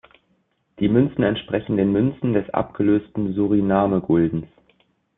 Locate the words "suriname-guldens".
3.35-4.47